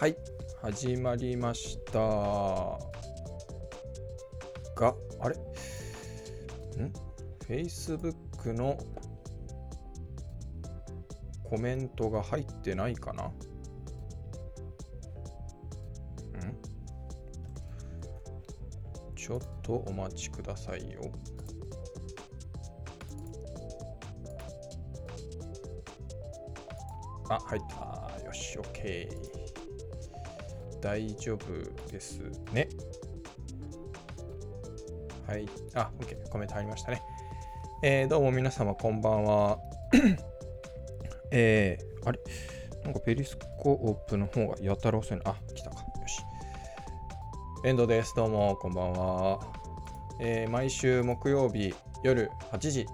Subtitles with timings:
[0.00, 0.16] はい
[0.62, 2.78] 始まりましたが
[5.18, 5.34] あれ？
[6.84, 6.92] ん
[7.48, 8.78] ？Facebook の
[11.42, 13.24] コメントが入ってないかな？
[13.24, 13.32] ん？
[19.16, 21.10] ちょっとお待ちくださいよ。
[27.28, 28.24] あ、入った。
[28.24, 29.47] よし、OK。
[30.80, 32.20] 大丈夫です
[32.52, 32.68] ね。
[35.26, 35.46] はい。
[35.74, 36.28] あ、OK。
[36.30, 37.02] コメント入りましたね。
[37.82, 39.58] えーどうも皆様、こんばんは。
[41.30, 42.20] えー、あれ？
[42.84, 45.30] なんかペリスコープの方がやたら遅いな。
[45.32, 45.76] あ、来たか。
[45.76, 46.22] よし。
[47.64, 48.14] 遠藤です。
[48.14, 49.40] どうも、こんばんは。
[50.20, 52.86] えー毎週木曜日夜8時、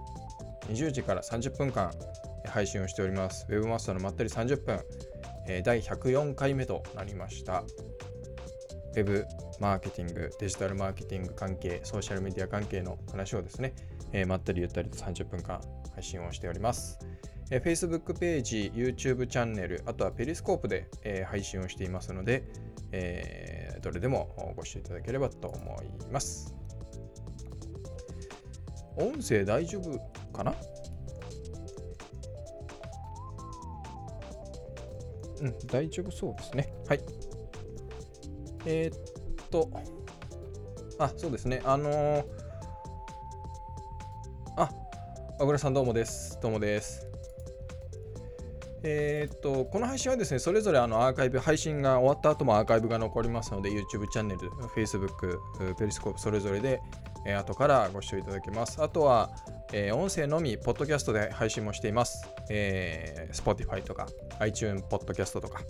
[0.68, 1.92] 20時から30分間
[2.46, 3.46] 配信をしております。
[3.48, 4.80] ウェブマスターのまったり30分、
[5.46, 7.64] え第104回目となりました。
[8.94, 9.26] ウェブ
[9.60, 13.74] マーケティング、デジタルマーケティング関係、ソーシャルメディア関係の話をですね、
[14.12, 15.60] えまったりゆったりと30分間
[15.94, 16.98] 配信をしております。
[17.50, 22.44] え Facebook ページ、YouTube チャンネル、あとはペリスコープで、えー配信をしていますので、
[22.92, 26.54] えどれでもご視聴いただければと思います。
[28.96, 29.98] 音声大丈夫
[30.32, 30.54] かな？
[35.40, 36.72] うん、大丈夫そうですね。
[36.88, 37.00] はい。
[38.66, 39.68] えーっと、
[40.98, 41.60] あ、そうですね。
[41.64, 42.24] あのー
[44.56, 44.70] あ、
[45.38, 46.38] 小倉さんどうもです。
[46.40, 47.08] どうもです。
[48.84, 56.80] えーっと、この配信はですね、それぞれあのアーカイブ、配信が終わった後もアーカイブが残りますので、YouTube チャンネル、Facebook、ペリスコープ、それぞれで、
[57.26, 58.82] えー後からご視聴いただけます。
[58.82, 59.30] あとは、
[59.72, 62.26] えー音声のみ、ポッドキャストで配信もしています。
[62.50, 64.06] えー Spotify とか、
[64.40, 65.60] iTunes ポッドキャストとか、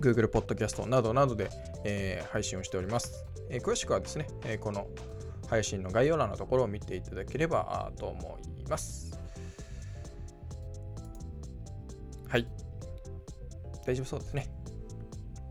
[0.00, 1.48] Google ポッドキャストなどなどで、
[1.84, 3.24] えー配信をしております。
[3.50, 4.86] え詳しくはですね、えこの
[5.48, 9.18] 配信の概要欄のところを見ていただければと思います。
[12.28, 12.46] はい。
[13.84, 14.48] 大丈夫そうですね。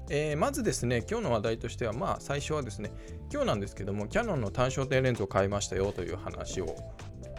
[0.10, 2.92] えーまずですね、今日の話題としては、まあ、最初はですね、
[3.32, 6.76] 今日なんですけども、キヤノンの単焦点レンズを買いましたよという話を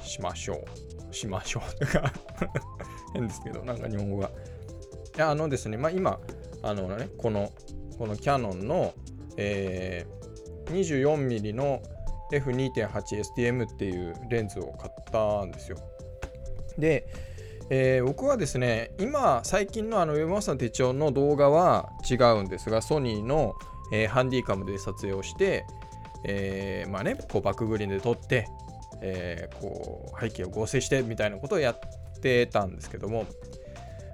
[0.02, 0.64] しましょ
[1.10, 1.14] う。
[1.14, 1.84] しましょう。
[1.84, 2.12] とか
[3.12, 4.28] 変ですけど、なんか日本語が。
[4.28, 4.30] い
[5.18, 6.18] や、あのですね、まあ、今、
[6.62, 7.52] あのね、この、
[7.98, 8.94] このキヤノンの、
[9.36, 11.82] えー、24mm の
[12.32, 15.76] F2.8STM っていうレンズを買ったんですよ。
[16.78, 17.06] で、
[17.68, 23.54] えー僕はですね、今、最近のあのウェブマスターの手帳の動画は違うんですが、ソニーの、
[23.92, 25.66] えーハンディカムで撮影をして、
[26.24, 28.46] えーまあね、こうバックグリーンで撮って、
[29.00, 33.26] えーこう背景を合成してみたいなことをやってたんですけども、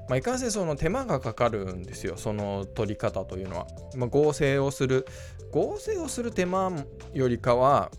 [0.09, 3.67] まあ、いかんせんその手間がかかるんですよ、その撮り方というのは。
[3.95, 5.07] まあ、合成をする、
[5.53, 7.91] 合成をする手間よりかは、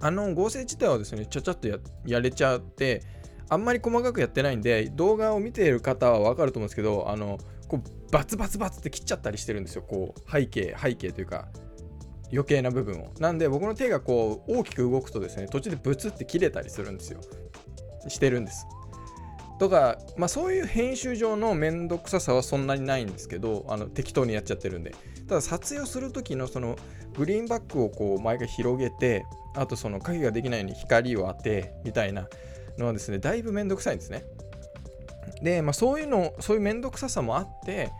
[0.00, 3.02] あの合成自体はですね、ちゃちゃっとややれちゃって、
[3.48, 11.48] あんまり細かくやってないんで、動画を見ている方はわかると思うんですけど、あのこうバツバツバツって切っちゃったりしてるんですよ、こう背景、背景というか、
[12.32, 13.12] 余計な部分を。
[13.18, 17.20] なんで、僕の手がこう大きく動くとですね、途中でブツって切れたりするんですよ。
[18.08, 18.66] してるんです。
[19.58, 24.94] とか、まあ、そういう編集上のめんどくささはそんなにないんですけど、あの適当にやっちゃってるんで。
[25.28, 26.76] ただ、撮影をする時のその
[27.16, 29.24] グリーンバックをこう毎回広げて、
[29.54, 32.28] あとその影ができないように光を当てみたいな
[32.78, 34.24] のはですね、だいぶめんどくさいんですね。
[35.42, 37.90] で、まあ、そういうの、そういうめんどくささもあって、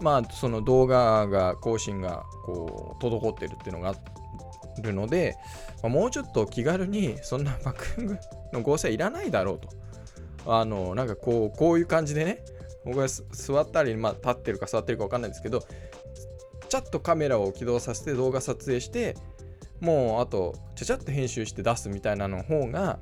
[0.00, 3.94] まあ、その動画が、更新がこう滞ってるっていうのがあ
[4.82, 5.36] るので、
[5.82, 8.18] まあもうちょっと気軽にそんなバックグ
[8.52, 9.68] の合成はいらないだろうと。
[10.46, 12.42] あの、なんかこう、こういう感じでね、
[12.84, 15.62] 僕が座ったり、まあ、立ってるか座ってるか分かんないですけど、
[16.68, 19.16] ちゃっとカメラを起動させて動画撮影して、
[19.80, 23.00] もうあと、ちゃちゃっと編集して出すみたいなの方が、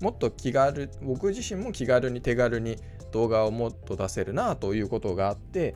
[0.00, 2.76] もっと気軽、僕自身も気軽に手軽に
[3.12, 5.74] 動画をもっと出せるなということがあって、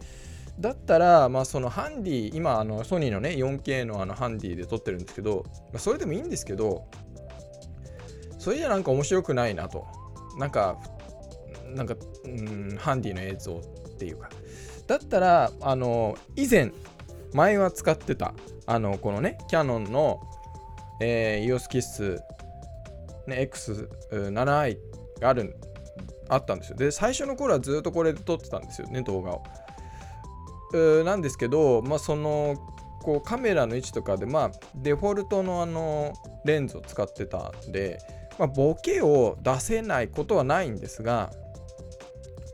[0.61, 6.87] だったら、まあ、そのハンディ、今、あのソニーのね、4K のあのハンディで撮ってるんですけど、まあそれでもいいんですけど、
[8.39, 9.87] それじゃなんか面白くないなと。
[10.39, 10.79] なんか、
[11.75, 14.29] なんか、うん、ハンディの映像っていうか。
[14.87, 16.73] だったら、あの、以前、
[17.33, 18.35] 前は使ってた、
[18.67, 20.21] あの、このね、キャノンの、
[21.01, 22.21] えー、EOS キッス、
[23.27, 24.79] ね、X7i
[25.21, 25.57] がある、
[26.29, 26.77] あったんですよ。
[26.77, 29.43] で、最初の頃はずっとこれで撮ってたんですよね、動画を。
[31.05, 32.57] なんですけど、まあ、その
[33.03, 36.13] こうカメラの位置とかで、まあ、デフォルトのあの
[36.45, 37.99] レンズを使ってたんで、
[38.39, 41.31] まあ、ボケを出せないことはないんですが、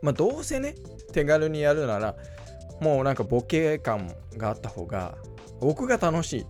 [0.02, 0.74] まあ、どうせね
[1.12, 2.16] 手軽にやるなら
[2.80, 5.16] もうなんかボケ感があった方が
[5.60, 6.46] 僕が楽しい。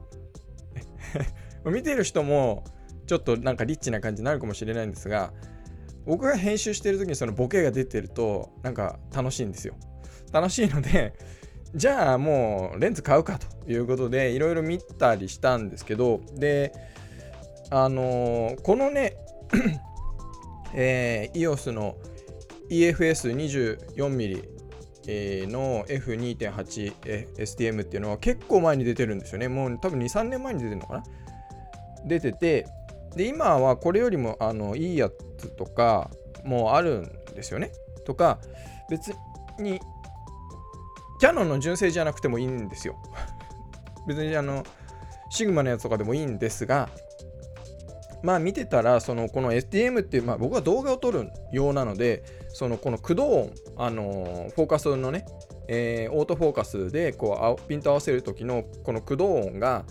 [1.70, 2.64] 見てる人も
[3.06, 5.32] ちょっとなんかリッチな感じになるかもしれないんですが
[6.04, 9.74] 僕が編集してる時にそのボケが出てるとなんか楽しいんですよ。
[10.32, 11.14] 楽しいので
[11.76, 16.73] じゃあもうレンズ買うかということでいろいろ見たりしたんですけどで
[17.70, 19.17] あのー、このね
[20.75, 21.96] えー、EOS の
[22.70, 24.56] EFS24mm
[25.49, 29.49] の F2.8STM っていうのは結構前に出てるんですよね。
[29.49, 31.05] もう多分2、3年前に出てるのかな？
[32.06, 32.67] 出てて、
[33.14, 36.11] で、今はこれよりもあのいいやつとか
[36.44, 37.70] もあるんですよね。
[38.05, 38.38] とか、
[38.90, 39.14] 別
[39.58, 39.81] に、
[41.18, 42.96] キャノンの純正じゃなくてもいいんですよ。
[44.06, 44.64] 別にあの、
[45.30, 46.88] シグマのやつとかでもいいんですが、
[48.22, 55.26] まあ見てたら、そのこの STM っていう、まあ僕は動画を撮るようなので、そのこの駆動音、あのー、フォーカスのね、
[55.68, 59.84] えー、オートフォーカスでこうピント合わせる時のこの駆動音が、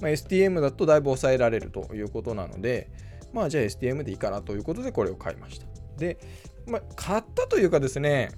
[0.00, 2.90] まあ、STM だとだいぶ抑えられるということなので、
[3.32, 5.66] まあじゃあ STM でいいかなということでこれを買いました。
[5.98, 6.18] で、
[6.66, 8.30] まあ、買ったというかですね、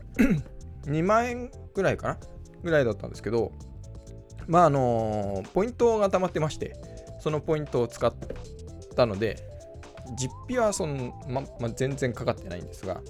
[0.85, 2.19] 2万円ぐらいかな？
[2.63, 3.53] ぐらいだったんですけど、
[4.47, 6.77] まああのー、ポイントが溜まってまして、
[7.21, 8.13] そのポイントを使っ
[8.97, 9.37] たので、
[10.17, 13.01] 実費はその、まま全然かかってないんですが、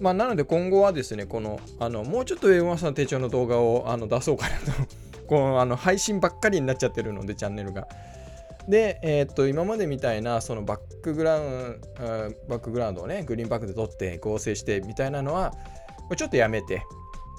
[0.00, 4.72] まあ、なので今後はですね、この、あのもうちょっとウェブマスターの手帳の動画をあの出そうかなと
[5.26, 7.88] このあの配信ばっかりになっちゃってるので、チャンネルが。
[8.68, 12.04] で、えー、っと、今までみたいな、そのバックグラウンド
[12.48, 15.54] バックグラウンドをね、グリーンバックで撮って合成してみたいなのは、
[16.14, 16.84] ちょっとやめて、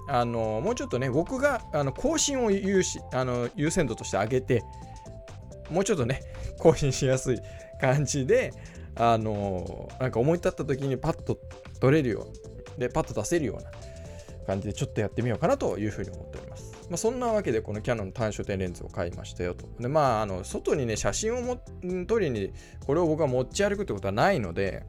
[0.09, 4.63] あのもうちょっとね、僕があの更新を優しあの優先度として上げて、
[5.69, 6.21] もうちょっとね、
[6.59, 7.39] 更新しやすい
[7.79, 8.53] 感じで、
[8.95, 11.37] あのなんか思い立った時にパッと
[11.79, 12.27] 取れるよ
[12.77, 13.71] うで、パッと出せるような
[14.47, 16.73] 感じでちょっとやってみようかなというふうに思っております。
[16.89, 19.67] まあ、そんなわけで、このキャノンの単焦点レンズを買いましたよと。
[19.79, 21.59] で、まあ、あの外にね、写真をも
[22.07, 22.53] 撮りに、
[22.85, 24.83] これを僕は持ち歩くってことはないので、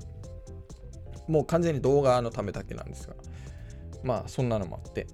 [1.27, 3.17] もう完全に動画のためだけなんですが、
[4.03, 5.07] まあ、そんなのもあって、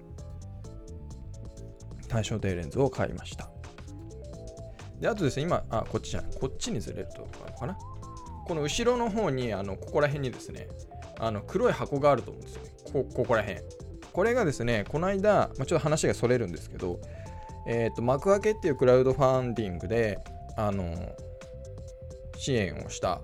[2.07, 3.49] 単焦点レンズを買いました。
[4.99, 7.77] で、あとですね、今、あ、こっちじゃない、こっちにずれるとあるのかな。
[8.45, 10.67] この後ろの方に、あのここら辺にですね、
[11.19, 12.61] あの黒い箱があると思うんですよ。
[12.93, 13.61] こここら辺。
[14.13, 16.99] これがですね、この間、まあ、ちょっと話がそれるんですけど、
[17.67, 20.19] えっ、ー、と、幕開けっていうクラウドファンディングで、
[20.55, 20.95] あの
[22.37, 23.21] 支援をした、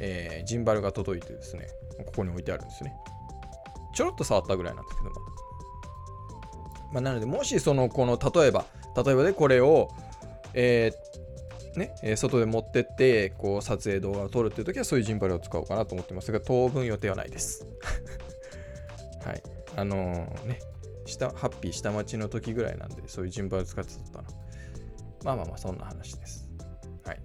[0.00, 2.96] えー、ジンバルが届いてですね、ここに置いてあるんですね。
[3.96, 5.16] ちょろっと触ったぐらいなんですけども。
[6.92, 9.90] まあ、なので、もしその、この、例えば、例えばでこれを、
[10.52, 17.66] えー、ね、え外で持ってってこう撮影動画を撮るっていう時はそういうジンバルを使おうかなと思ってますが当分予定はないです。
[19.24, 19.42] はい。
[19.76, 20.60] あのー、ね
[21.04, 24.28] 下ハッピー下町の時ぐらいなんでそういうジンバル使ってたの。
[25.22, 26.48] まあまあまあそんな話です。
[27.04, 27.20] はい。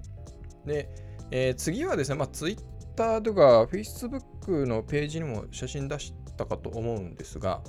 [0.66, 0.90] で、
[1.32, 7.62] えー、次はですねまあ Twitter とか Facebook のページにも写真出したかと思うんですが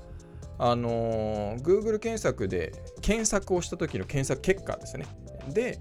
[0.58, 5.06] あのー、Google 検索で検索をした時の検索結果ですね。
[5.48, 5.78] で、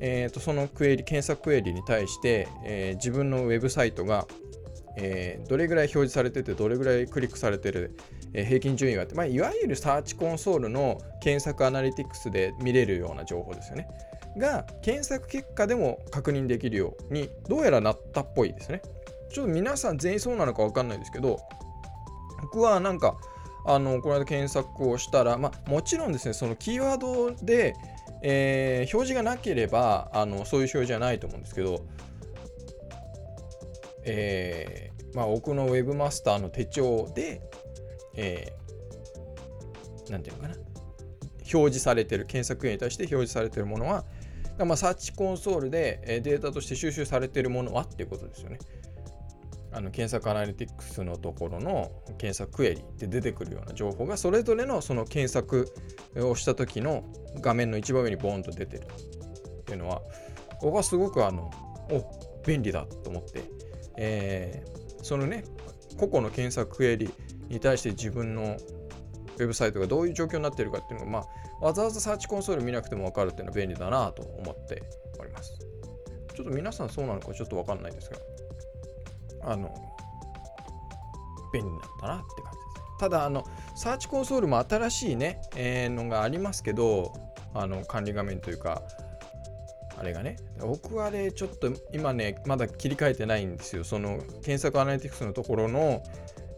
[0.00, 4.26] えー、とそのクエリ検索クエリに対して、えー、自分のウェブサイトが、
[4.96, 7.96] えー、どれぐらい表示されててどれぐらいクリックされてる、
[8.32, 13.86] えー、平均順位があって、まあ、いわゆるサーチコンソールの検索アナリティクスで見れるような情報ですよね。
[14.36, 18.82] が検索結果でも確認できるようにどうやらなったっぽいですね。
[19.30, 21.40] ちょっと皆さん全員そうなのか分かんないですけど
[22.44, 23.16] 僕はなんか
[23.66, 27.74] あのこの間検索をしたら、まあ、もちろんですねそのキーワードで
[28.26, 31.84] えー、表示がなければあのそういう表示はないと思うんですけど、
[34.04, 37.42] えー、まあ、僕の Webmaster の手帳で、
[38.14, 40.54] えー、なんていうのかな、
[41.36, 44.06] 表示されてる、検索に対して表示されてるものは、
[44.58, 48.58] まあ、サーチコンソールでデータとして収集されているものはっていうことですよね。
[49.74, 55.72] あの検索アナリティクスのところの検索クエリで出てくるような情報がそれぞれのその検索
[56.16, 57.04] をした時の
[57.40, 60.00] 画面の一番上にボーンと出てるっていうのは
[60.62, 61.50] 僕はすごくあの
[61.90, 63.42] お便利だと思って、
[63.96, 65.44] えー、そのね
[65.98, 67.10] 個々の検索クエリ
[67.48, 68.56] に対して自分の
[69.36, 71.18] ウェブサイトがどういう状況になってるかっていうのが、ま
[71.62, 74.82] あ、わざわざサーチコンソール見なくても分かるっていうのは便利だなと思って
[75.18, 75.58] おります。
[76.34, 78.18] ちょっと皆さんそうなのかちょっと分かんないですが、
[79.44, 79.72] あの、
[81.52, 82.98] 便利になったなって感じです。
[82.98, 87.12] ただ、あの、サーチコンソールも新しいね、えー、のがありますけど、
[87.54, 88.82] あの、管理画面というか、
[89.96, 93.84] あれがね、僕はね、ちょっと今ね、まだ切り替えてないんですよ。
[93.84, 96.02] その、検索アナリティクスのところの、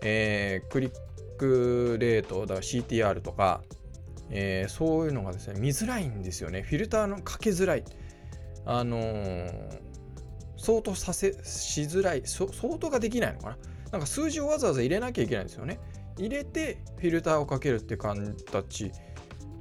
[0.03, 0.93] えー、クリッ
[1.37, 3.63] クレート、だから CTR とか、
[4.31, 7.85] えー、そういうのがですね見づらいんですよねフィルターのかけづらい
[8.65, 9.81] あのー、
[10.57, 12.49] 相当させしづらい相
[12.79, 13.57] 当ができないのかな？
[13.93, 15.79] なんか数字をわざわざ入れなきゃいけないんですよね。
[16.19, 18.91] 入れてフィルターをかけるって形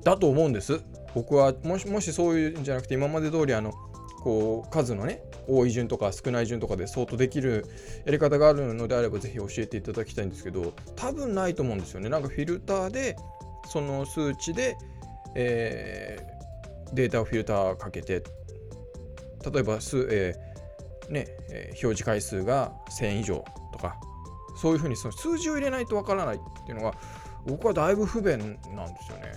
[0.03, 0.81] だと思うんです。
[1.13, 3.73] 僕はもしもしそういうんじゃなくて今まで通りあの
[4.21, 7.65] こう数のね多い順とか少ない順とかで相当できる
[8.05, 12.09] やり方があるのであればぜひ教えていただきたいんですけど多分ないと思うんですよね。
[12.09, 13.15] なんかフィルターで
[13.69, 14.75] その数値で、
[15.35, 18.23] えー、データをフィルターかけて
[19.51, 20.44] 例えば数、えー、
[21.09, 23.97] ねえ、表示回数が1000以上とか
[24.55, 26.93] そういうふうにその数字を入れないとわからないっていうのが
[27.45, 29.33] 僕はだいぶ不便なんですよね。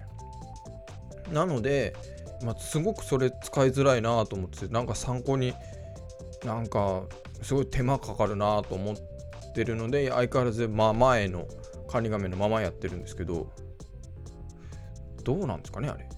[1.32, 1.94] なので、
[2.42, 5.52] まあ、すごくそれ使いづらいなと思ってなんか参考に
[6.44, 7.02] なんか
[7.42, 8.96] すごい手間かかるなと思っ
[9.54, 11.46] てるので相変わらずまあ前の
[11.88, 13.52] 管理画面のままやってるんですけど
[15.24, 16.08] どうなんですかねあれ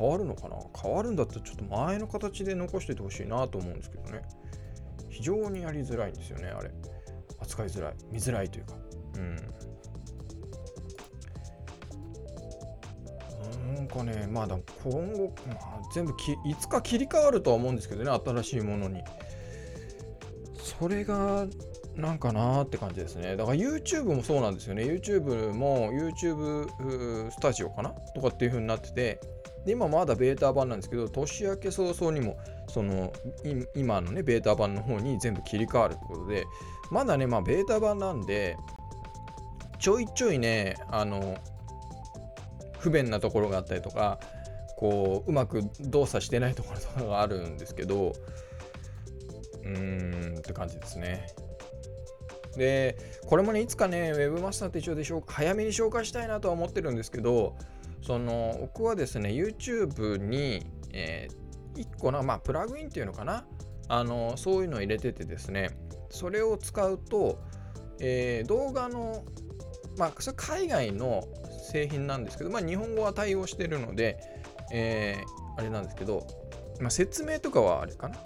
[0.00, 0.56] 変わるのかな？
[0.82, 4.22] 変わるんだったらちょっと前の形で残しててほしいなと思うんですけどね。
[5.10, 6.70] 非常にやりづらいんですよねあれ。
[7.38, 7.94] 扱いづらい。
[8.10, 8.74] 見づらいというか。
[9.16, 9.36] うん。
[13.76, 19.02] なんかね、まだ今後、まあ、全部きいつか切り替わるとは思うんですけどね、新しいものに。
[20.56, 21.46] それが
[21.94, 23.36] なんかなーって感じですね。
[23.36, 24.84] だから YouTube もそうなんですよね。
[24.84, 27.90] YouTube も YouTube スタジオかな？
[28.14, 29.20] とかっていう風になってて、
[29.64, 32.38] で今まだベータ版なんですけど、年明け早々にも、
[32.68, 33.12] その
[33.74, 36.46] 今のね、ベータ版の方に全部切り替わるってことで、
[36.90, 38.56] まだね、まあベータ版なんで、
[39.78, 41.38] ちょいちょいね、あの、
[42.80, 44.18] 不便なところがあったりとか
[44.76, 48.14] こううまく動作してないところとかがあるんですけど
[49.62, 51.28] うーんって感じですね。
[52.56, 57.54] でこれもねいつかね Webmaster 手帳で早めに紹介したいなとは思ってるんですけど
[58.02, 63.44] その僕はですね YouTube に、えー、1個の、まあ、プラグインっていうのかな？
[63.88, 65.70] あのそういうのを入れててですね
[66.10, 67.40] それを使うと、
[67.98, 69.24] えー、動画の
[69.98, 71.24] まあそれ海外の
[71.70, 74.18] 製品なんですけど、まあ、日本語は対応してるので、
[74.72, 76.26] えー、あれなんですけど、
[76.80, 78.16] まあ、説明とかはあれかな？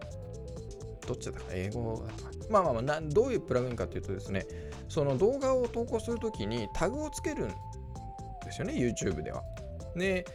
[1.07, 4.47] どっちだか英語だかまあまあまあどういうプラグインかというとですね
[4.89, 7.49] その動画を投稿するときにタグをつけるん
[8.45, 9.43] ですよね YouTube では。
[9.95, 10.27] で、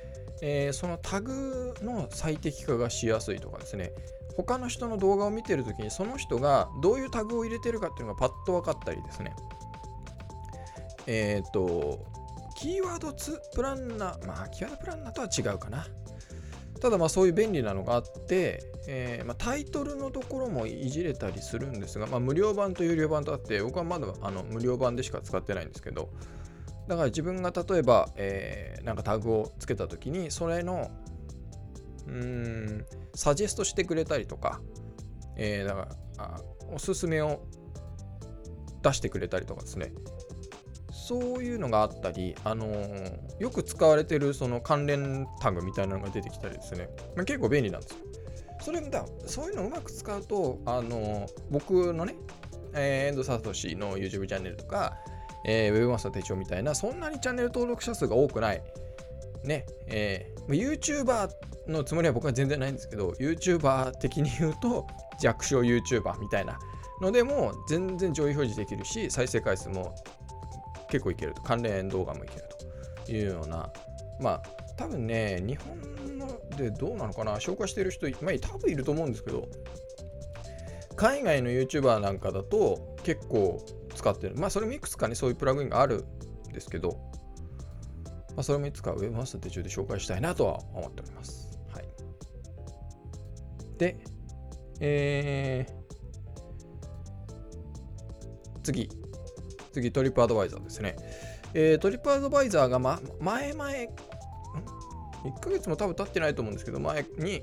[0.42, 3.92] えー、そのタグの最適化がしやすいとかですね
[4.36, 9.36] 他の人の動画を見てるときにその人がどういうタグを入れてるかっていうのがパッと分かったりですね
[11.08, 12.06] えっ、ー、と
[12.60, 13.14] キーワード
[13.56, 15.88] プランナー、まあ、キーワードプランナーとは違うかな。
[16.82, 26.10] ただまあそういう便利なのがあって、えー、まあ、タイトルのところもいじれたりするんですが、まあ、無料版と有料版とあって僕はまだあの無料版でしか使ってないんですけど
[26.90, 30.90] だから自分が例えば、えー、なんかタグをつけた時にそれの
[32.08, 32.14] うー
[32.82, 34.60] んサジェストしてくれたりとか、
[35.36, 36.42] えー、だからあ
[36.74, 37.42] おすすめを
[38.82, 39.94] 出してくれたりとかですね
[40.92, 47.98] そういうのがあったり、あのー、よく使われてるその関連タグみたいなのが出てきたりですね、まあ、結構便利なんですよ。
[48.62, 52.16] それだそういうのをうまく使うと、あのー、僕のね、
[52.74, 54.98] えー、エンドサトシの YouTube チャンネルとか、
[55.46, 58.64] えー、Webmaster 手帳みたいな、そんなにチャンネル登録者数が多くない、
[59.44, 61.30] ね、えー、YouTuber
[61.68, 64.88] のつもりは僕は全然ないんですけど、YouTuber 的に言うと
[65.20, 66.60] 弱小 YouTuber みたいな
[67.02, 69.96] のでも全然上位表示できるし、再生回数も
[70.90, 71.42] 結構いけると。
[71.42, 72.44] 関連動画もいける
[73.06, 73.72] というような。
[74.20, 74.44] まあ
[74.76, 76.28] 多分ね日本の
[76.58, 77.36] でどうなのかな。
[77.36, 79.48] 紹介してる人、まあ、多分いると思うんですけど
[80.96, 83.62] 海外の YouTuber なんかだと結構
[84.00, 86.06] 使ってるまあそれもいくつかねそういうプラグインがある
[86.50, 86.98] んですけど、
[88.30, 91.50] まあ、それもいつか Webmaster 手帳で紹介したいなとは思っております。
[91.74, 91.86] はい、
[93.78, 93.98] で、
[94.80, 98.90] えー、次
[99.72, 100.96] 次、トリップアドバイザーですね。
[101.54, 103.88] えー、トリップアドバイザーが、ま、前々、1
[105.42, 107.42] ヶ月も多分経ってないと思うんですけど、前に、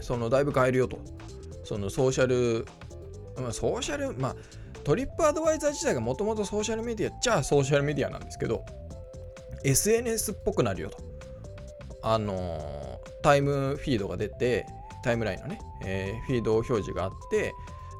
[0.00, 0.98] その、だいぶ変えるよと。
[1.64, 2.66] その、ソーシャル、
[3.52, 4.36] ソーシャル、まあ、
[4.90, 8.64] トリップアドバイザー自体がもともとソーシャルメディアじゃあソーシャルメディアなんですけど、
[9.62, 10.98] SNS っぽくなるよと。
[12.02, 14.66] あのー、タイムフィードが出て、
[15.04, 17.54] タイムラインのね、えー、フィード表示があって、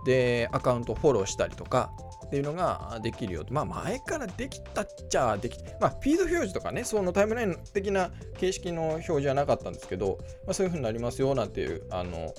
[0.04, 1.92] で、アカウントフォローしたりとか、
[2.26, 3.54] っていうのができるよと。
[3.54, 12.35] まあ前からできたっちゃできまあフィード表示とかね、そのタイムライン的な形式の表示はなかったんですけど、まあ、そういう風になりますよなんていう、あの、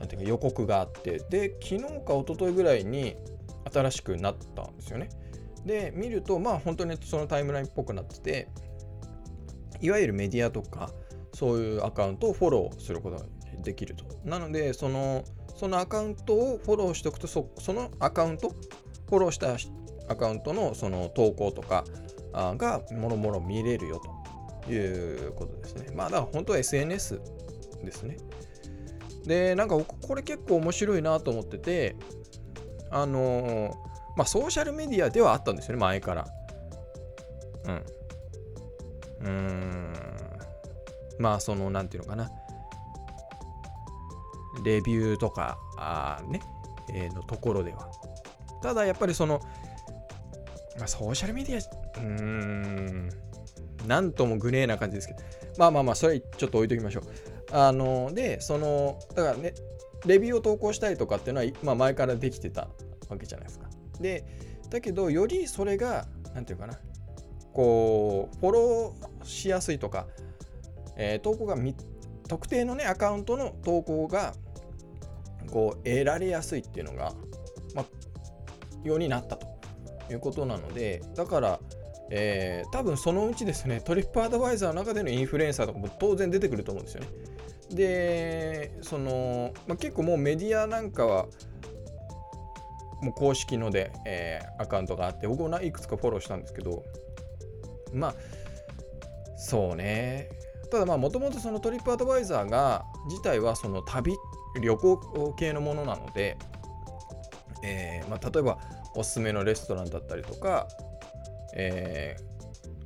[0.00, 3.16] なんていうか予告があって、で、昨日か一昨日ぐらいに
[3.72, 5.08] 新しくなったんですよね。
[5.64, 8.48] で、見ると、まあ本当にそのタイムラインっぽくなってて、
[9.80, 10.90] いわゆるメディアとか
[11.32, 13.24] そういうアカウントをフォローすることが
[13.62, 14.04] できると。
[14.24, 15.24] なので、その
[15.56, 19.56] そのアカウントをフォローしておくとそ、そのアカウント、フォローした
[20.08, 21.84] アカウントのその投稿とか
[22.32, 24.00] がもろもろ見れるよ
[24.64, 25.92] ということですね。
[25.94, 27.20] まあだから本当は SNS
[27.84, 28.16] ですね。
[29.24, 31.96] で、なんかこれ結構面白いなと思ってて、
[32.90, 33.74] あのー、
[34.16, 36.26] まあソーシャルメディアではあったんですよね、前から。
[37.66, 37.84] うん。
[39.20, 39.92] うーん。
[41.18, 42.30] まあその、なんていうのかな。
[44.64, 46.40] レビューとか、あね、
[46.92, 47.90] えー、のところでは。
[48.62, 49.40] ただやっぱりその、
[50.78, 53.10] まあ、ソーシャルメディア、うーん、
[53.86, 55.20] なんともグレーな感じですけど、
[55.58, 57.04] まあまあまあ、それちょっと置いときましょう。
[57.52, 59.54] あの、で、その、だからね、
[60.06, 62.68] レビューを投稿したりとかっていうのは、まあ、前からできてた
[63.08, 63.68] わけじゃないですか。
[64.00, 64.24] で、
[64.70, 66.78] だけど、よりそれが、なんていうかな、
[67.52, 70.06] こう、フォローしやすいとか、
[70.96, 71.56] えー、投稿が
[72.28, 74.34] 特定のね、アカウントの投稿が、
[75.50, 77.12] こう、得られやすいっていうのが、
[77.74, 77.84] まあ、
[78.86, 79.46] ようになったと
[80.10, 81.60] いうことなので、だから、
[82.10, 87.08] えー、多分そのうちですね、トリップアドバイザーの中でのインフルエンサーとかも当然出てくると思うんですよね。
[87.74, 91.26] で、その、まあ、結構もうメディアなんかは、
[93.02, 96.84] もう公式ので、えー、アカウントがあって、僕もいくつかフォローしたんですけど、
[97.92, 98.14] まあ、
[99.36, 100.30] そうね。
[100.70, 104.14] ただまあ、もともとそのトリップアドバイザーが、自体はその旅、
[104.60, 106.36] 旅行系のものなので、
[107.62, 108.58] えーまあ、例えば
[108.94, 110.68] おすすめのレストランだったりとか、
[111.56, 112.16] え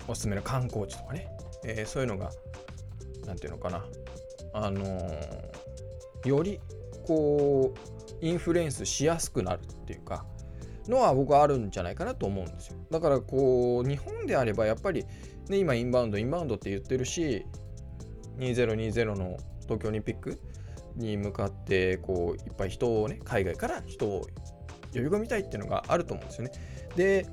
[0.07, 1.29] ー、おすすめの観光地とかね、
[1.65, 2.31] え、そういうのが、
[3.27, 3.85] なんていうのかな、
[4.65, 6.61] あのー、より
[7.07, 10.27] こう、インフルエンスしやすくなるっていうか、
[10.87, 12.77] のは僕はあるんじゃないかなと思うんですよ。
[12.91, 15.05] だからこう、日本であればやっぱり、
[15.49, 17.47] ね、今インバウンド、インバウンドって言ってるし、
[18.39, 20.39] 2020の東京オリンピック
[20.97, 24.27] に向かってこういっぱい人をね海外から人を
[24.93, 26.53] 呼び込みたいっていうのがあると思うんですよね。
[26.97, 27.27] で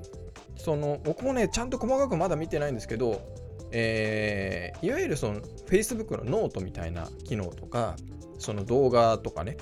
[0.58, 3.22] その僕もねちゃんと細かくまだ見てないんですけど、
[3.78, 7.98] えー、いわゆるその Facebook のノートみたいな機能とか
[8.40, 9.58] その動画とかね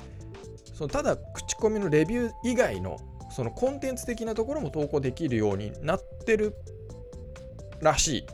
[0.76, 3.00] そのただ口コミのレビュー以外の
[3.32, 6.56] そのコンテンツ的なところも投稿できるようになってる
[7.82, 8.26] らしい。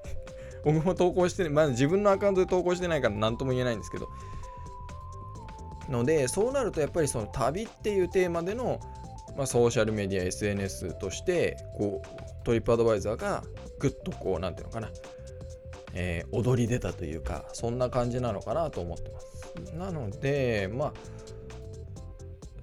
[0.64, 4.08] 僕も投稿してまだ自分のアカウントで投稿してないから何とも言えないんですけど。
[5.90, 8.80] ので、そうなるとやっぱりその旅っていうテーマでの
[9.36, 12.19] まあ、ソーシャルメディア SNS としてこう
[12.50, 13.44] トリップアドバイザーが
[13.78, 14.90] ぐっとこう何ていうのかな、
[15.94, 19.74] えー、踊り出たというかそんな感じなのかなと思ってます。
[19.76, 20.92] なのでまあ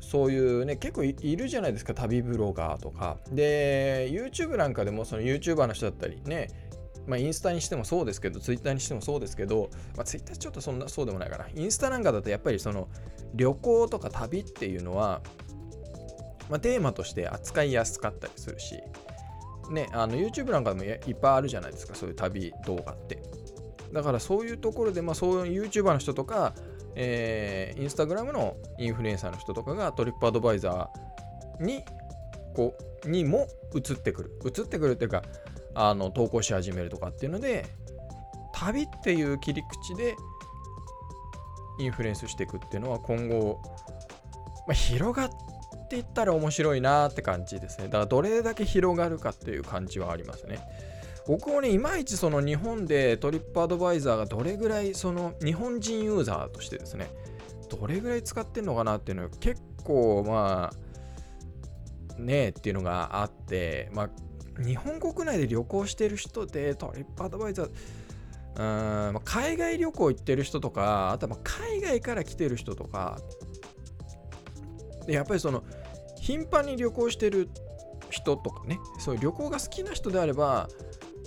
[0.02, 3.17] そういうね結構いるじゃないですか旅ブロガーとか。
[3.32, 6.50] で YouTube なんかでもその YouTuber の人だったりね
[7.06, 11.45] まあ、インスタにしてもそうですけど、ツイッターにしてもそうですけど、まあ、ツイッターちょっとそんなそうでもないかな。
[11.56, 12.89] インスタなんかだとやっぱりその
[13.34, 15.21] 旅行とか旅っていうのは、
[16.50, 18.76] まあ、テーマとして扱いやすかったりするし、
[19.70, 23.22] ね、YouTube なんかでもいっぱいあるじゃないですか、そういう旅動画って。
[23.94, 26.54] だからそういうところで、まあ、そういう YouTuber の人とか、
[26.96, 31.84] えー、Instagram のインフルエンサーの人とかがトリップアドバイザーに
[32.56, 32.76] こ
[33.06, 34.40] うにも移ってくる。
[34.44, 35.24] 移ってくるっていうか、
[35.76, 37.66] あの投稿し始めるとかっていうので、
[38.54, 40.16] 旅っていう切り口で
[41.80, 43.62] インフルエンスしていくっていうのは今後、
[44.68, 45.30] まあ、広がっ
[45.88, 47.86] っていったら面白いなって感じですね。
[47.86, 50.60] だからどれだけ広がるかっていう感じはありますね。
[51.26, 57.10] 僕もね、いまいちその日本でトリップアドバイザーがどれぐらいその日本人ユーザーとしてですね、
[57.69, 60.71] どれぐらい使ってんのかなっていうのは結構ま
[62.17, 64.10] あ、ねえっていうのがあって、まあ、
[64.62, 67.69] 日本国内で旅行してる人でトリップアドバイザー、
[68.56, 73.19] うんまあ、海外旅行行ってる人とか、あとはま海外から来てる人とか、
[75.08, 75.63] でやっぱりその
[76.20, 77.50] 頻繁に旅行してる
[78.10, 80.70] 人とかねそういう旅行が好きな人であれば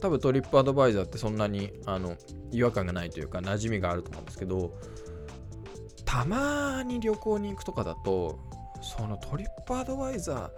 [0.01, 2.17] 多分トリップアドバイザーってそんなにあの
[2.53, 4.79] 違和感がないというか馴染みがあると思うんですけど
[6.05, 8.39] たまに旅行に行くとかだと
[8.83, 10.51] そのトリップアドバイザー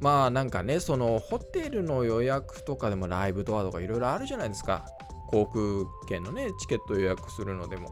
[0.00, 4.84] まあなんかねそのホテルの予約とかでもライブドアとかいろいろあるじゃないですか。
[5.28, 7.88] 航空券のねチケット予約するのでも。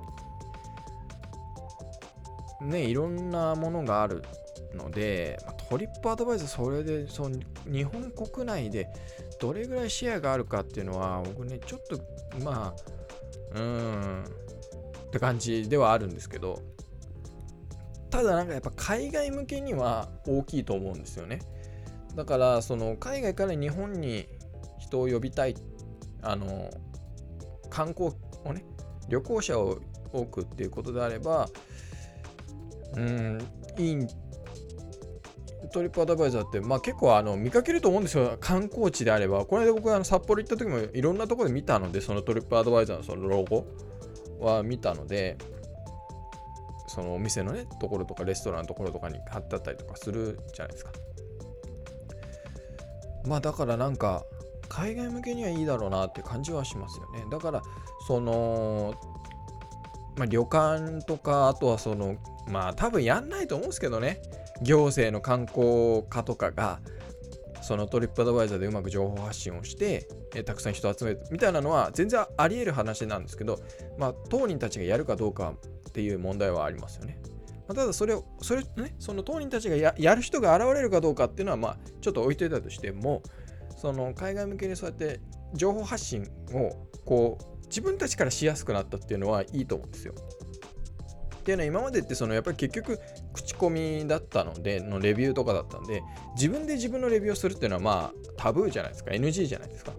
[2.62, 4.22] ねいろんなものがある
[4.74, 8.88] ので、まトリップアドバイザーそれでその日本国内で
[9.40, 11.98] どれぐらいシェアがあるかっていうのは僕ねちょっと
[12.44, 12.74] まあ
[13.54, 16.62] うーんって感じではあるんですけど
[18.10, 21.40] ただなんかやっぱ海外向けには大きいと思うんですよね。
[22.14, 24.28] だからその海外から日本に
[24.78, 25.56] 人を呼びたい
[26.20, 26.70] あの
[27.70, 28.10] 観光
[28.44, 28.66] をね
[29.08, 29.78] 旅行者を
[30.12, 31.48] 多くっていうことであれば
[32.96, 33.38] うん
[33.78, 34.06] いい
[35.72, 38.36] トリップアドバイザーって、まあ、結構あの見かけると思うんですよ。
[38.40, 39.46] 観光地であれば。
[39.46, 43.66] この間僕あの札幌行った時もいろんなところで見たのでそのトリップアドバイザーのそのロゴ
[44.40, 45.38] は見たので
[46.88, 50.92] そのお店のねところとかレストランのところとかに貼ってあったりとかするじゃないですか。
[53.26, 54.24] まあだからなんか
[54.68, 57.24] 海外向けにはいいだろうなって感じはしますよね。
[57.30, 57.62] だから
[58.06, 58.94] その
[60.16, 62.16] まあ、旅館とかあとはその
[62.48, 64.20] まあ多分やんないと思うんですけどね
[64.62, 66.80] 行政の観光課とかが
[67.62, 73.60] そのトリップアドバイザーでうまく情報発信をして、えたくさん人を集めるみたいなのは全然あり得る話なんですけど、
[73.98, 75.54] まあ、当人たちがやるかどうか
[75.88, 77.18] っていう問題はありますよね。
[77.68, 83.22] まあ、ただそれを、それね、その当人たちがややる人が現れるかどうかっていうのは、まあ、ちょっと置いといたとしても、
[83.76, 85.20] その海外向けにそうやって
[85.54, 90.14] 情報発信をこう自分たちからしやすくなったっていうのはいいと思うんですよ。
[91.42, 93.00] っていうのは今までってそのやっぱり結局
[93.32, 96.04] 口コミだったのでのレビューとかだったんで
[96.36, 99.92] 自分で自分のレビューをするっていうのはまあタブーじゃないですか NG じゃないですか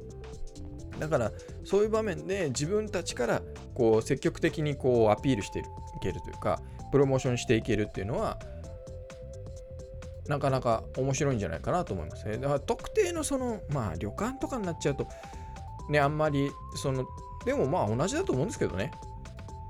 [0.99, 1.31] だから
[1.65, 3.41] そういう場面で自分たちから
[3.73, 5.63] こう積極的にこうアピールしてい
[6.01, 6.61] けるというか
[6.93, 8.39] プロモーションしていけるっていうのは
[10.29, 12.37] なかなか面白いんじゃないかなと思いますね。
[12.37, 15.05] だから特定のそのまあ旅館とかになっちゃうと
[15.89, 17.05] ねあんまりその
[17.45, 18.91] でもまあ同じだと思うんですけどね。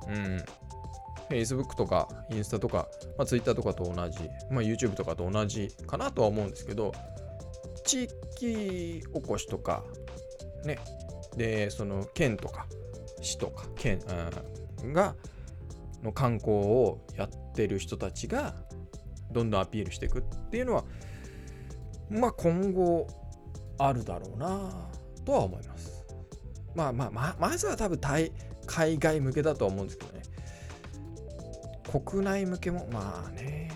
[0.07, 0.45] うん。
[1.29, 6.93] Facebook とかインスタとか、まあ、Twitter とかと同じ、まあ、YouTube とかと同じかなとは思うんですけど、
[7.83, 9.83] 地域おこしとか、
[10.65, 10.79] ね、
[11.35, 12.67] で、その県とか、
[13.21, 13.99] 市とか、県、
[14.83, 15.15] うん、が、
[16.03, 18.55] の観光をやってる人たちが、
[19.31, 20.83] どんどんアピールしていくっていうのは、
[22.09, 23.07] まあ今後
[23.77, 24.69] あるだろうな
[25.25, 26.05] とは思います。
[26.75, 27.99] まあまあままずは多分
[28.65, 30.12] 海外向けだとは思うんですけど。
[31.99, 33.69] 国内向けもまあね。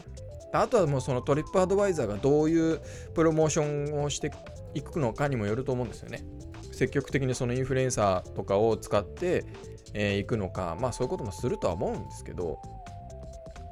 [0.54, 2.80] あとはもうそのトリップアドバイザーがどういう
[3.14, 4.32] プロモーションをして
[4.74, 6.24] いくのかにもよると思うんですよね。
[6.72, 12.60] 積極的にそのインフルエンサーとかを使ってい、えー、くのかまあそういうこともするとは思うんですけど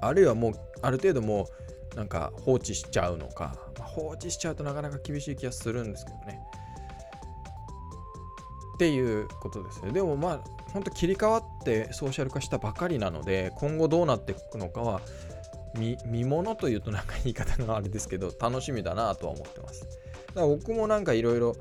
[0.02, 1.48] あるいはもうある程度も
[1.94, 6.40] うなんか放置しちゃうのか、まあ、放置しちゃうとなかなか厳しい気がするんですけどね。
[8.76, 9.92] っていうことですね。
[9.92, 10.40] でもまあ
[10.72, 15.02] 本当切り替わってソーシャル化したばかりなので今後どうなっていくのかは
[15.78, 19.82] 見見物というとなんか言い方があれですけど楽しみだなとは思ってます。
[19.82, 21.56] だから僕もなんかいろいろ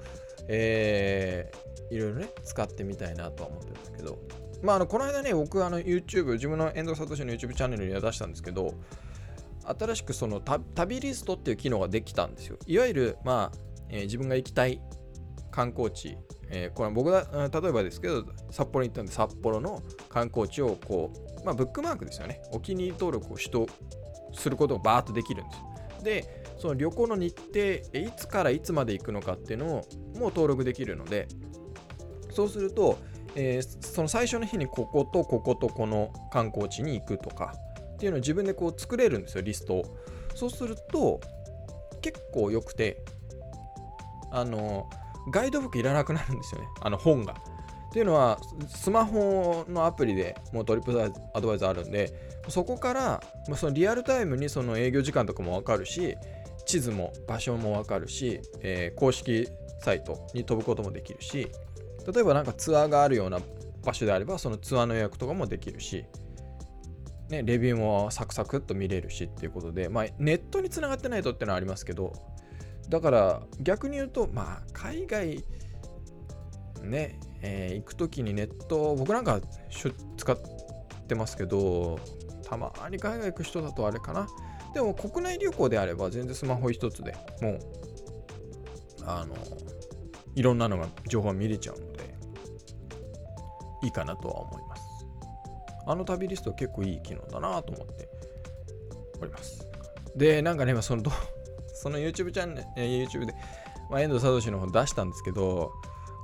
[0.48, 1.50] え
[1.90, 4.18] いろいろね使ってみたいなとは思ってるんですけど
[4.62, 8.74] まああのこの間ね僕あの YouTube 自分の遠藤聡の YouTube チャンネルには出したんですけど
[9.64, 12.59] 新しくその旅リストっていう機能ができたんですよ。
[12.66, 14.81] いわゆるまあ、えー、自分が行きたい
[15.50, 16.18] 観光地
[16.57, 21.12] えー、これ僕が例えばですけど札幌に行ったんで札幌の観光地をこ
[21.43, 22.40] う、まあ、ブックマークですよね。
[22.53, 23.67] お気に入り登録をしと
[24.33, 25.57] することがバーッとできるんで
[25.99, 26.05] す。
[26.05, 29.71] でその旅行の日程いつからいつまで行くのかっていうのを
[30.17, 31.27] もう登録できるので
[32.31, 32.99] そうすると、
[33.35, 37.55] えー、その最初の日にこことこことこの観光地に行くとか
[37.95, 39.85] っていうのを自分でこう作れるんですよリストを。
[40.37, 41.21] そうすると
[42.01, 43.03] 結構良くて
[44.31, 47.35] あのーガイドブックいらなくなるんですよね、 あの本が。
[47.91, 51.01] っていうのは、スマホのアプリでもうトリップ
[51.33, 52.13] アドバイザーあるんで、
[52.49, 53.23] そこから
[53.55, 56.17] そのリアルタイムにその営業時間とかもわかるし、
[56.67, 59.49] 地図も場所もわかるし、えー、公式
[59.81, 61.49] サイトに飛ぶこともできるし、
[62.13, 63.39] 例えばなんかツアーがあるような
[63.85, 66.05] 場所であれば、そのツアーの予約とかもできるし、
[67.29, 72.13] ね、レビューもサクサクっと見れるしっていうことで、まあ、ネットにつながってないとってのはありますけど、
[72.88, 75.44] だから逆に言うと、まあ、海外
[76.83, 79.40] ね、えー、行くときにネット、僕なんか
[80.16, 80.37] 使っ
[81.07, 81.99] てますけど、
[82.44, 84.29] たまに海外行く人だとあれかな。
[84.75, 87.59] でも国内旅行であれば全然スマホ一つでもう、
[89.07, 89.35] あの、
[90.35, 92.14] いろんなのが情報が見れちゃうので、
[93.83, 94.83] いいかなとは思います。
[95.87, 98.09] あの旅リスト結構いい機能だなと思って
[99.20, 99.66] おります。
[100.16, 101.03] で、なんかね、その
[101.75, 103.35] その YouTube チャンネル、YouTube で、
[103.91, 105.73] まあ、遠藤聡の方出したんですけど、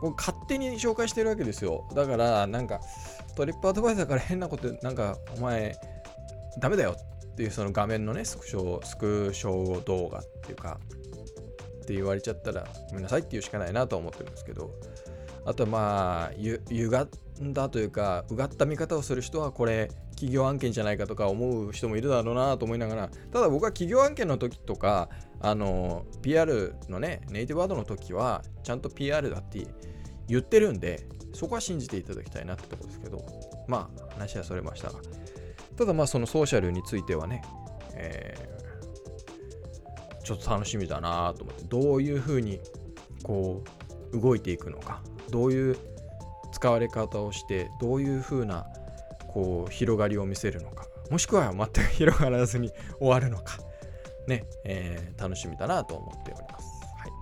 [0.00, 1.86] こ勝手に紹介してるわけですよ。
[1.94, 2.80] だから、なんか、
[3.36, 5.76] トリップアドバイザーから変なこと、なんか、お前、
[6.58, 6.96] ダメだよ
[7.32, 10.80] っていうその画面のね、スクショ、スクショ動画っていうか、
[11.82, 14.70] って言われちゃったら、ごめんなさいって言うしかないなと思ってるんですけど、
[15.44, 17.06] あとまあ、ゆ、歪
[17.42, 25.08] んだというか、うがった見方をする人は、これ、企業案件じゃないかとか思う人もいるだろうなと思いながら、ただ僕は企業案件の時とか、
[25.40, 29.66] あの、PR のね、ネイティブワードの時は、ちゃんと PR だって
[30.28, 33.24] 言ってるんで、そこは信じていただきたいなってところですけど、
[33.66, 35.00] まあ、話はそれましたが、
[35.78, 37.40] ただまあ、そのソーシャルについてはね、
[37.94, 42.60] えー、ちょっと楽しみだなと思って、どういうふうに
[43.22, 43.64] こ
[44.12, 45.78] う動いていくのか、どういう
[46.52, 48.66] 使われ方をして、どういうふうな
[49.32, 53.58] こう広がりを見せるのか、もしくは全く広がらずに終わるのか、
[54.26, 56.66] ね、えー、楽しみだなと思っております。
[56.96, 57.12] はい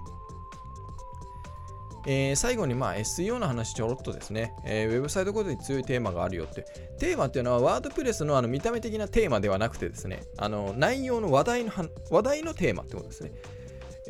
[2.07, 6.64] えー、最後にまあ SEO の話ちょろっとですね、えー、ウェブサイトごとに強いテーマがあるよって、
[6.99, 11.73] テーマっていうのはワードプレスのあの見た目的なテーマではなくてですね、あの内容の話題の
[12.11, 13.33] 話題のテーマってことですね。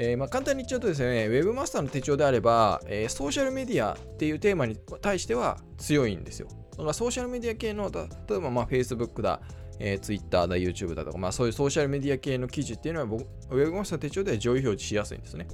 [0.00, 6.48] えー、まあ簡単に言っちゃうとですね、ウェブマスターの手帳であれば、えー、ソーシャルメディアっていうテーマに対しては強いんですよ。
[6.78, 9.40] だかソーシャルメディア系の、例えばまあ Facebook だ、
[9.80, 15.48] えー、Twitter だ、YouTube だとか、まあそういうソーシャルメディア系の記事っていうのは僕、ウェブマスター手帳では上位表示しやすいんですね。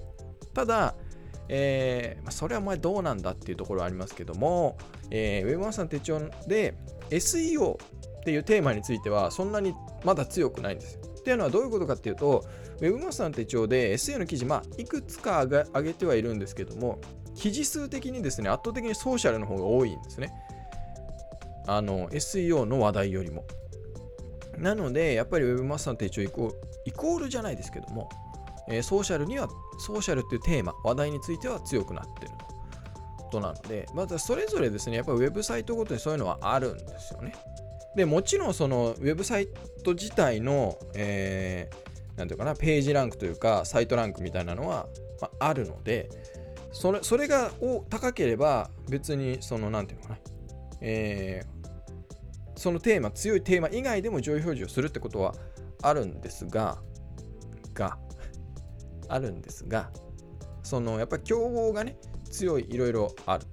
[0.52, 0.94] ただ、
[1.48, 4.78] えーまあ、それはお前どうなんだっていうところはありますけども、
[5.10, 6.74] えー、ウェブマスター手帳で
[7.10, 7.76] SEO っ
[8.24, 11.00] ていうテーマについてはそんなにまだ強くないんですよ。
[11.18, 12.44] っていうのはどういうことかっていうと、
[12.80, 17.00] ウェブマスターの手帳で SEO の記事、まあ、いくつか上げてはいるんですけども、
[17.34, 20.32] 記事数的にですね、圧倒的にソーシャルの方が多いんですね。
[21.66, 23.44] あの、SEO の話題よりも。
[24.58, 28.08] なので、やっぱり Web マスターの手帳イコイコールじゃないですけども、
[28.68, 29.48] えー、ソーシャルには、
[29.78, 32.32] ソーシャルっていうテーマ、話題については強くなってる
[33.30, 33.40] と。
[33.40, 37.34] なので、またそれぞれですね、やっぱりウェブサイトごとにそういうのはあるんですよね。
[37.96, 39.48] で、もちろんそのウェブサイ
[39.84, 44.86] ト自体の、えー、なんていうかな、ページランクというか、サイトランクみたいなのは、
[45.20, 46.08] まあ、るので、
[46.72, 47.52] それそれが
[47.88, 50.18] 高ければ別にそのなんていうのかな、
[50.86, 51.42] え
[52.56, 55.34] そのテーマ、強いテーマ以外でも上位表示をするってことは
[55.82, 56.78] あるんですが、
[57.74, 57.98] が、
[59.08, 59.90] あるんですが、
[60.62, 61.96] そのやっぱり競合がね、
[62.30, 63.46] 強いいろいろある。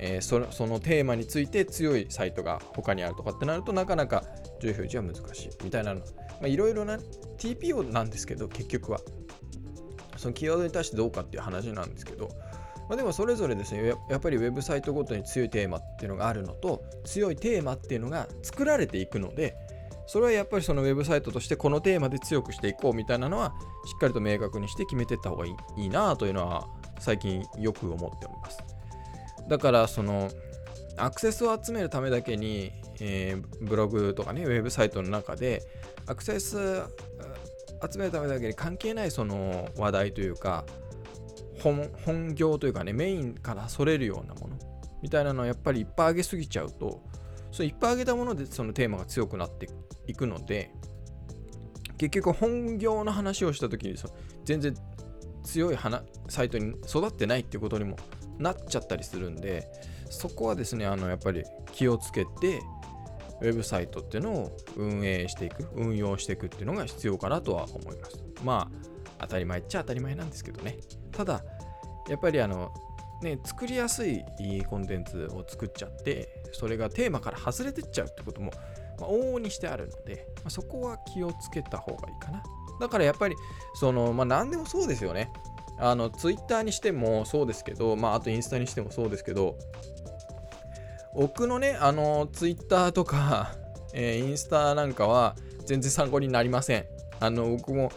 [0.00, 4.22] えー、そのそのテーマについて強いサイトが他にあるとかってなるとなかなか
[4.60, 6.02] 上位表示は難しいみたいなの。
[6.46, 6.98] いろいろな
[7.38, 9.00] TPO なんですけど結局は。
[10.16, 12.28] そのキーワードに対してどうかっていう話なんですけど、
[12.88, 19.56] まあ、でもそれぞれですねやっぱりウェブサイトごとに強いテーマっていうのがあるのと強いテーマっていうのが作られていくので
[20.06, 23.52] それはやっぱりそのウェブサイトとしてこのテーマで強くしていこうみたいなのは
[23.84, 26.66] しっかりと明確にして決めていった方がいいいいなというのは
[26.98, 28.58] 最近よく思っております。
[29.48, 30.30] だからその
[30.96, 35.62] アクセスを集めるためだけに、えー、ブログとかねウェブサイトの中で
[36.06, 36.82] アクセス
[37.92, 40.64] 集めるためだけに関係ないその話題というか
[41.62, 44.58] 本本業というかねメインからそれるようなもの。
[45.02, 47.02] みたいなのはやっぱりいっぱい上げすぎちゃうと
[47.52, 49.68] そいっぱい上げたものでそのテーマが強くなって
[50.06, 50.72] いくので
[51.98, 54.08] 結局本業の話をした時にそ
[54.44, 54.74] 全然
[55.44, 57.96] 強い花サイトに育ってないっていうことにも
[58.38, 59.66] なっちゃったりするんで
[60.10, 62.60] そこはですねあのやっぱり気をつけて
[63.40, 68.24] ウェブサイトっていうのを運営していく運用していくっていうのが必要かなとは思います。
[68.44, 70.78] まあ当たり前っちゃ当たり前なんですけどね。
[71.12, 71.42] ただ
[72.08, 72.72] やっぱりあの
[73.22, 74.24] ね作りやすい
[74.68, 78.52] コンテンツを作っちゃってそれがテーマから外れてっちゃうってことも、
[79.00, 82.42] ま、往々にしてあるので、まあ、そこは気をつけた方がいいかな。
[82.80, 83.36] だからやっぱり
[83.74, 85.32] そのまあ何でもそうですよね。
[85.80, 89.56] あのツイッターにしてもそうですけど、まあ、あとインスタにしてもそうですけど
[91.14, 93.52] 僕のねあのツイッターとか、
[93.92, 96.84] えー、インスタなんかは全然参考になりません。
[97.20, 97.92] あの僕も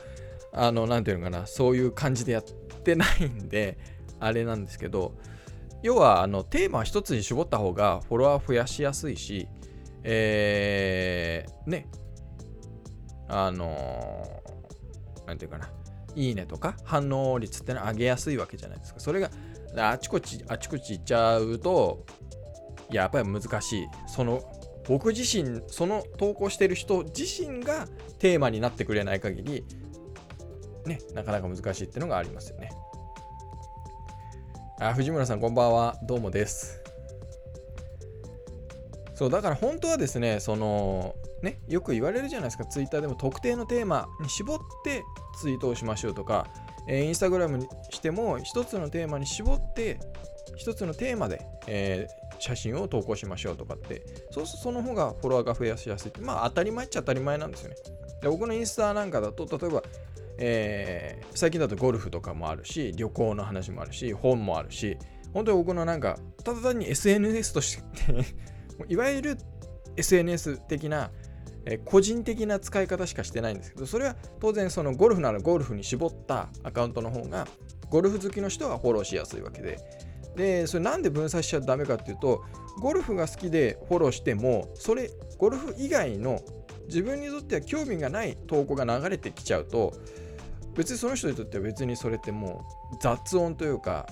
[0.54, 3.78] あの何ていうのかなそういう感じでやってないんで、
[4.20, 5.18] あれなんですけど、
[5.84, 9.48] 要はあのテーマ一つに絞った方がフォロワー増やしやすいし、
[10.04, 11.88] えー、ね、
[13.28, 15.70] あのー、なんていうかな、
[16.16, 19.00] いいねとか反応率ってのは上げやすいわけじゃないですか。
[19.00, 19.32] それが
[19.78, 22.06] あちこち、あちこち行っちゃうと、
[22.90, 23.88] やっぱり難しい。
[24.08, 24.42] その
[24.88, 27.88] 僕自身、その投稿してる人自身が
[28.20, 29.64] テーマになってくれない限り、
[30.86, 32.72] ね、なかなか難しいっていうのがありますよね。
[34.80, 35.98] あ、藤村さん、こんばんは。
[36.04, 36.82] どうもです。
[39.13, 45.04] そう、だから本当はですね、その、ね、よく言われるじゃないですか、ツイッターでも特定のテーマに絞って
[45.39, 46.48] ツイートをしましょうとか、
[46.88, 50.00] えー、インスタグラムにしても一つのテーマに絞って
[50.56, 57.76] 一つのテーマで、えー、写真を投稿しましょうとかってそうするとその方がフォロワーが増やしやすいってまあ当たり前っちゃ当たり前なんですよね
[58.22, 59.84] で僕のインスタなんかだと例えば
[60.43, 64.97] えー、最近だとゴルフとかもあるし、旅行の話もあるし、本もあるし、
[65.34, 68.25] 本当に僕のなんか、ただ単に SNS として
[68.89, 69.38] いわゆる
[69.95, 71.12] SNS 的な、
[71.65, 77.47] えー、個人的な使い方しかしてないんですけど、それは当然そのゴルフならゴルフに絞ったアカウントの方が、
[77.91, 79.77] ゴルフ好きの人はフォローしやすいわけで、
[80.36, 82.43] でそれなんで分散しちゃダメかっていうと
[82.80, 86.39] ゴルフが好きでフォローしてもそれゴルフ以外の
[86.88, 89.93] 自分にとっては興味がない投稿が流れてきちゃうと
[90.76, 94.08] 別にその人にとっては別にそれってもう雑音というか、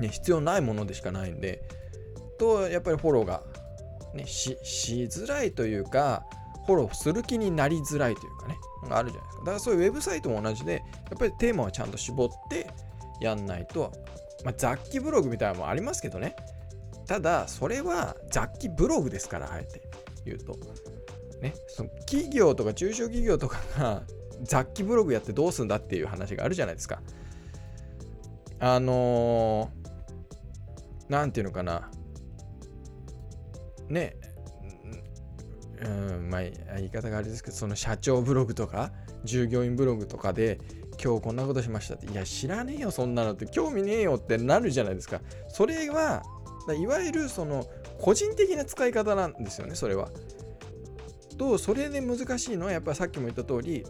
[0.00, 1.62] ね、必要ないものでしかないんで
[2.38, 3.42] とやっぱりフォローが、
[4.14, 6.24] ね、ししづらいというか
[6.66, 8.56] フォローする気になりづらいというかね
[8.90, 9.40] あるじゃないですか。
[9.40, 10.78] だからそういうウェブサイトも同じでや
[11.14, 12.68] っぱりテーマはちゃんと絞って
[13.20, 13.92] やんないと、
[14.44, 16.36] まあ、雑記ブログみたいなのもありますけどね。
[17.06, 19.80] ただそれは雑記ブログですからあえて
[20.24, 20.56] 言うと。
[21.40, 24.02] ねその企業とか中小企業とかが
[24.42, 27.00] 雑記ブログやってどうすんだっていう話があるじゃないですか。
[28.58, 29.70] あの
[31.08, 31.90] 何、て言うのかな。
[33.88, 34.16] ね
[35.82, 36.42] うんまあ
[36.76, 38.92] 言い方があれですけどその社長ブログとか
[39.24, 40.58] 従業員ブログとかで
[41.02, 45.20] 今日こんなことしましたっていや知らねえよそんなのって興味ねえよってなるじゃないですか。
[45.48, 46.22] それは
[46.76, 47.66] いわゆるその
[48.00, 50.10] 個人的な使い方なんですよねそれは。
[51.36, 53.84] とそれで難しいのはやっぱりさっきも言った通り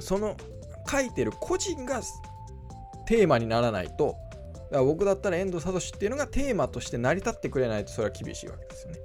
[0.00, 0.36] その
[0.90, 2.00] 書いてる個人が
[3.06, 4.16] テーマにならないと
[4.72, 8.98] だから僕だったら遠藤聡っていうのがテーマとして成り立ってくれないとそれは厳しいわけですよね。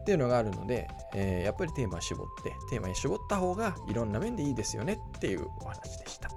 [0.00, 6.30] っていうのがあるので、えー、やっぱりテーマ絞ってテーマに絞った方がいろんな面でいいですよねっていうお話でした。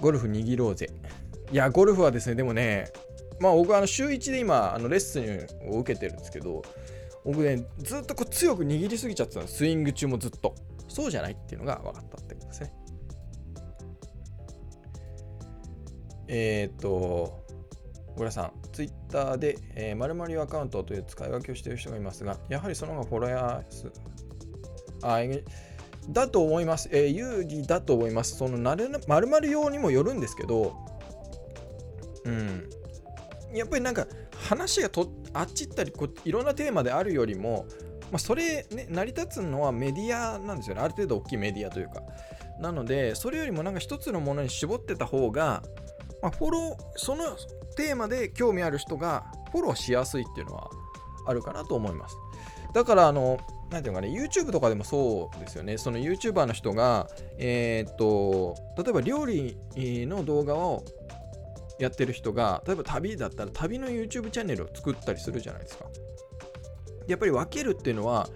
[0.00, 0.90] ゴルフ握ろうぜ。
[1.52, 2.88] いや、ゴルフはですね、でもね、
[3.38, 6.62] まあ僕はあの週1で今あのレッスンを受けてるんですけど、
[7.24, 9.58] 僕ね、ずっとこう強く握りすぎちゃってたんです。
[9.58, 10.54] スイング中もずっと。
[10.88, 12.72] そうじゃないっていうのが分かったってことですね。
[16.28, 17.44] えっ、と、
[18.08, 23.92] 小倉さん、ツイッターで、えー、〇〇アカウントという使い分けをしている人がいますが、やはりその方がフォロワー数、
[25.02, 25.20] あ、
[26.08, 26.88] だと思います。
[26.92, 28.36] えー、有利だと思います。
[28.36, 30.76] その〇〇用にもよるんですけど、
[32.24, 32.68] うん。
[33.52, 34.06] やっぱりなんか
[34.48, 37.66] 話がとあっち行ったりこいろんなテーマであるよりも、
[38.10, 40.82] まあ、それ、ね、成り立つのはメディアなんですよね。
[40.82, 42.02] ある程度大きいメディアというか。
[42.60, 45.62] なので、それよりもなんか一つのものに絞ってた方が、
[46.22, 47.24] まあ、フォロー、その
[47.76, 50.70] テーマで興味ある人がフォローしやすいっていうのは
[51.26, 52.16] あるかなと思います。
[52.74, 53.38] だから、あの、
[53.70, 55.78] なんていうかね、YouTube とかでもそうですよね。
[55.78, 60.84] その YouTuber の人が、えー、っと、例えば料理の動画を
[61.80, 65.86] やってる人が、例えば旅だったら旅の YouTube チャンネルを作ったりするじゃないですか。
[67.08, 68.28] やっぱり分けるっていうのは、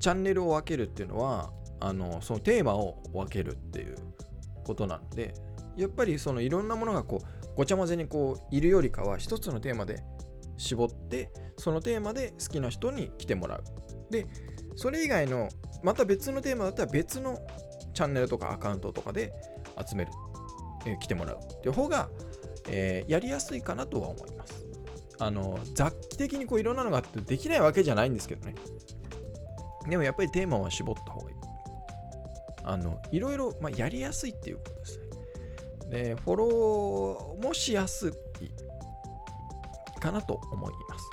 [0.00, 3.96] チャンネルを分けるっていうのは、あのそのテーマを分けるっていう
[4.64, 5.34] ことなので、
[5.76, 10.02] やっぱりそのいろんなものがこうごちゃ混ぜにこういるよりかは一つのテーマで
[10.58, 13.64] 絞ってそのテーマで好きな人に来てもらう。
[14.10, 14.26] で
[14.76, 15.48] それ以外の
[15.82, 17.38] また別のテーマだったら別の
[17.94, 19.32] チャンネルとかアカウントとかで
[19.86, 20.12] 集める、
[20.86, 22.08] えー、来てもらうっていう方が、
[22.70, 24.64] えー、やりやすいかなとは思います。
[25.18, 28.54] あの雑記的にこういろんなのがあってできないわけじゃないんですけどね。
[29.88, 31.36] でもやっぱりテーマは絞った方がいい。
[32.64, 35.10] あのいろいろ、まあ、やりやすいっていうことですね。
[35.90, 38.08] で、フォローもしやす
[38.40, 41.04] いかなと思います。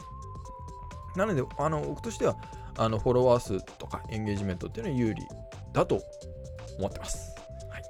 [1.18, 2.38] なので、あの僕としては、
[2.78, 5.24] あのフォロワー数とかエンゲージメントっていうのは有利
[5.74, 6.02] だと
[6.78, 7.36] 思ってます。
[7.70, 7.84] はい、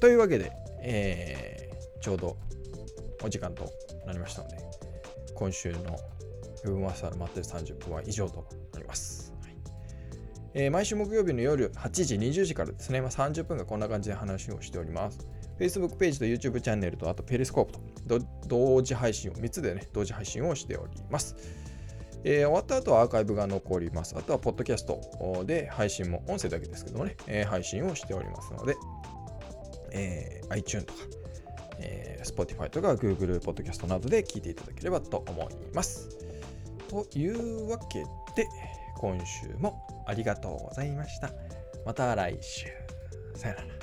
[0.00, 1.55] というわけで、えー、
[2.06, 2.36] ちょうど
[3.24, 3.68] お時間と
[4.06, 4.58] なりましたので、
[5.34, 5.78] 今週の
[6.62, 9.34] ウェブマスターの待ってる30分は以上となります。
[9.42, 9.56] はい
[10.54, 15.18] えー、毎週木曜日の夜8時、20時からですね、まあ、30分がこんな感じで話をしております。
[15.58, 21.34] Facebook ページと YouTube チャンネルと、あとペリスコープと同時配信を、3つでね、同時配信をしております。
[22.22, 24.14] えー、終わった後はアーカイブが残ります。
[24.16, 28.76] あとは、ポッドキャストで配信も、音声だけですけどもね、えー、配信をしておりますので、
[29.90, 31.00] えー、iTune とか、
[31.80, 36.08] えー、Spotify とか Google Podcast などで聞いていただければと思います。
[36.88, 38.00] というわけ
[38.34, 38.48] で、
[38.98, 41.30] 今週もありがとうございました。
[41.84, 42.66] また来週。
[43.34, 43.75] さよなら。